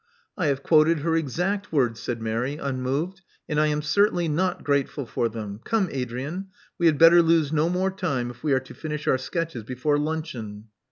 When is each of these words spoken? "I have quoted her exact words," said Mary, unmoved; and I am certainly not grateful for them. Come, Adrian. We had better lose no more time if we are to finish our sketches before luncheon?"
"I 0.35 0.47
have 0.47 0.63
quoted 0.63 1.01
her 1.01 1.15
exact 1.15 1.71
words," 1.71 1.99
said 1.99 2.23
Mary, 2.23 2.55
unmoved; 2.57 3.21
and 3.47 3.59
I 3.59 3.67
am 3.67 3.83
certainly 3.83 4.27
not 4.27 4.63
grateful 4.63 5.05
for 5.05 5.29
them. 5.29 5.59
Come, 5.63 5.89
Adrian. 5.91 6.47
We 6.79 6.87
had 6.87 6.97
better 6.97 7.21
lose 7.21 7.53
no 7.53 7.69
more 7.69 7.91
time 7.91 8.31
if 8.31 8.43
we 8.43 8.51
are 8.53 8.59
to 8.61 8.73
finish 8.73 9.07
our 9.07 9.19
sketches 9.19 9.61
before 9.63 9.99
luncheon?" 9.99 10.69